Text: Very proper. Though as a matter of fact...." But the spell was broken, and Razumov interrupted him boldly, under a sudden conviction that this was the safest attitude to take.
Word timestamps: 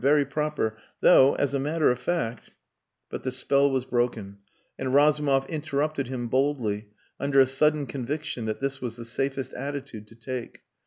Very 0.03 0.25
proper. 0.25 0.75
Though 1.01 1.35
as 1.35 1.53
a 1.53 1.59
matter 1.59 1.91
of 1.91 1.99
fact...." 1.99 2.49
But 3.11 3.21
the 3.21 3.31
spell 3.31 3.69
was 3.69 3.85
broken, 3.85 4.39
and 4.79 4.91
Razumov 4.95 5.45
interrupted 5.47 6.07
him 6.07 6.27
boldly, 6.27 6.87
under 7.19 7.39
a 7.39 7.45
sudden 7.45 7.85
conviction 7.85 8.45
that 8.45 8.61
this 8.61 8.81
was 8.81 8.95
the 8.97 9.05
safest 9.05 9.53
attitude 9.53 10.07
to 10.07 10.15
take. 10.15 10.61